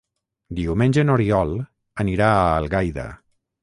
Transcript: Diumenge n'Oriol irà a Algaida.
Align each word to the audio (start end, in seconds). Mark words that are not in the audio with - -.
Diumenge 0.59 1.05
n'Oriol 1.11 1.55
irà 2.17 2.35
a 2.43 2.53
Algaida. 2.59 3.11